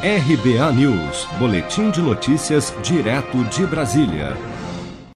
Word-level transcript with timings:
RBA 0.00 0.72
News, 0.74 1.26
Boletim 1.40 1.90
de 1.90 2.00
Notícias, 2.00 2.72
direto 2.84 3.42
de 3.46 3.66
Brasília. 3.66 4.36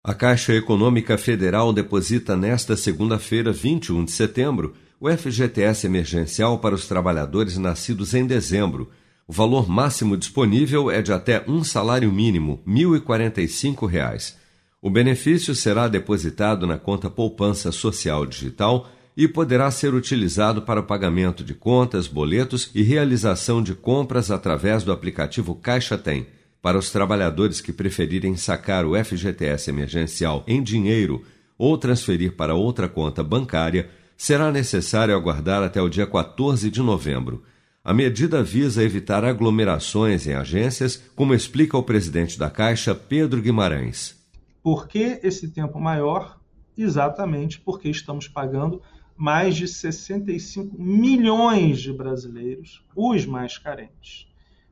A 0.03 0.13
Caixa 0.13 0.53
Econômica 0.55 1.17
Federal 1.17 1.73
deposita 1.73 2.37
nesta 2.37 2.77
segunda-feira, 2.77 3.53
21 3.53 4.05
de 4.05 4.11
setembro, 4.11 4.75
o 4.99 5.09
FGTS 5.09 5.87
emergencial 5.87 6.59
para 6.59 6.75
os 6.75 6.89
trabalhadores 6.89 7.57
nascidos 7.59 8.13
em 8.13 8.27
dezembro. 8.27 8.91
O 9.25 9.33
valor 9.33 9.69
máximo 9.69 10.17
disponível 10.17 10.91
é 10.91 11.01
de 11.01 11.13
até 11.13 11.45
um 11.47 11.63
salário 11.63 12.11
mínimo, 12.11 12.61
R$ 12.67 12.73
1.045. 12.73 14.35
O 14.83 14.91
benefício 14.91 15.55
será 15.55 15.87
depositado 15.87 16.67
na 16.67 16.77
conta 16.77 17.09
Poupança 17.09 17.71
Social 17.71 18.27
Digital 18.27 18.89
e 19.17 19.29
poderá 19.29 19.71
ser 19.71 19.95
utilizado 19.95 20.63
para 20.63 20.81
o 20.81 20.85
pagamento 20.85 21.45
de 21.45 21.55
contas, 21.55 22.07
boletos 22.07 22.71
e 22.75 22.83
realização 22.83 23.63
de 23.63 23.75
compras 23.75 24.31
através 24.31 24.83
do 24.83 24.93
aplicativo 24.93 25.55
Caixa 25.55 25.99
Tem. 25.99 26.27
Para 26.63 26.79
os 26.79 26.91
trabalhadores 26.91 27.61
que 27.61 27.73
preferirem 27.73 28.37
sacar 28.37 28.87
o 28.87 28.95
FGTS 28.97 29.69
emergencial 29.69 30.45
em 30.47 30.63
dinheiro 30.63 31.25
ou 31.59 31.77
transferir 31.77 32.37
para 32.37 32.55
outra 32.55 32.89
conta 32.89 33.23
bancária, 33.23 33.91
será 34.17 34.53
necessário 34.53 35.15
aguardar 35.15 35.63
até 35.63 35.83
o 35.83 35.89
dia 35.89 36.07
14 36.07 36.71
de 36.71 36.81
novembro. 36.81 37.43
A 37.85 37.93
medida 37.93 38.45
visa 38.45 38.85
evitar 38.85 39.25
aglomerações 39.25 40.27
em 40.29 40.35
agências, 40.35 41.03
como 41.17 41.35
explica 41.35 41.77
o 41.77 41.83
presidente 41.83 42.39
da 42.39 42.49
Caixa, 42.49 42.95
Pedro 42.95 43.43
Guimarães. 43.43 44.17
Por 44.63 44.87
que 44.87 45.19
esse 45.25 45.49
tempo 45.49 45.81
maior? 45.81 46.39
Exatamente 46.79 47.61
porque 47.61 47.89
estamos 47.89 48.29
pagando 48.29 48.81
mais 49.17 49.57
de 49.57 49.69
65 49.69 50.81
milhões 50.81 51.81
de 51.81 51.93
brasileiros, 51.93 52.85
os 52.95 53.25
mais 53.27 53.59
carentes, 53.59 54.27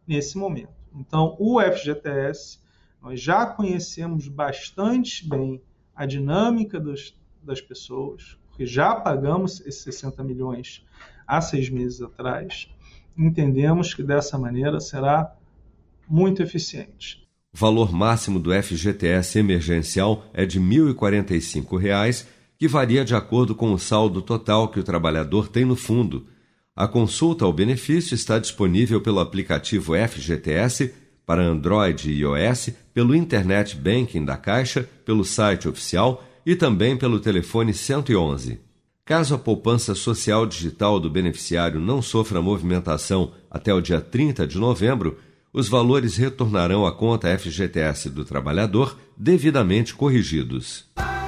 nesse 0.06 0.36
momento. 0.36 0.74
Então, 0.94 1.36
o 1.38 1.60
FGTS, 1.60 2.58
nós 3.02 3.20
já 3.20 3.46
conhecemos 3.46 4.28
bastante 4.28 5.28
bem 5.28 5.62
a 5.94 6.06
dinâmica 6.06 6.80
dos, 6.80 7.16
das 7.42 7.60
pessoas, 7.60 8.38
porque 8.48 8.66
já 8.66 8.94
pagamos 8.94 9.60
esses 9.60 9.82
60 9.82 10.22
milhões 10.24 10.84
há 11.26 11.40
seis 11.40 11.70
meses 11.70 12.02
atrás, 12.02 12.68
entendemos 13.16 13.94
que 13.94 14.02
dessa 14.02 14.36
maneira 14.38 14.80
será 14.80 15.36
muito 16.08 16.42
eficiente. 16.42 17.28
O 17.52 17.58
valor 17.58 17.92
máximo 17.92 18.38
do 18.38 18.50
FGTS 18.52 19.38
emergencial 19.38 20.24
é 20.32 20.46
de 20.46 20.58
R$ 20.58 20.64
1.045 20.64 22.26
que 22.60 22.68
varia 22.68 23.06
de 23.06 23.14
acordo 23.14 23.54
com 23.54 23.72
o 23.72 23.78
saldo 23.78 24.20
total 24.20 24.68
que 24.68 24.78
o 24.78 24.82
trabalhador 24.82 25.48
tem 25.48 25.64
no 25.64 25.74
fundo. 25.74 26.26
A 26.76 26.86
consulta 26.86 27.46
ao 27.46 27.54
benefício 27.54 28.14
está 28.14 28.38
disponível 28.38 29.00
pelo 29.00 29.18
aplicativo 29.18 29.94
FGTS 29.94 30.92
para 31.24 31.42
Android 31.42 32.10
e 32.10 32.18
iOS, 32.18 32.68
pelo 32.92 33.14
Internet 33.14 33.74
Banking 33.74 34.26
da 34.26 34.36
Caixa, 34.36 34.86
pelo 35.06 35.24
site 35.24 35.70
oficial 35.70 36.22
e 36.44 36.54
também 36.54 36.98
pelo 36.98 37.18
telefone 37.18 37.72
111. 37.72 38.60
Caso 39.06 39.34
a 39.34 39.38
poupança 39.38 39.94
social 39.94 40.44
digital 40.44 41.00
do 41.00 41.08
beneficiário 41.08 41.80
não 41.80 42.02
sofra 42.02 42.42
movimentação 42.42 43.32
até 43.50 43.72
o 43.72 43.80
dia 43.80 44.02
30 44.02 44.46
de 44.46 44.58
novembro, 44.58 45.16
os 45.50 45.66
valores 45.66 46.18
retornarão 46.18 46.84
à 46.84 46.92
conta 46.92 47.34
FGTS 47.38 48.10
do 48.10 48.22
trabalhador 48.22 48.98
devidamente 49.16 49.94
corrigidos. 49.94 50.84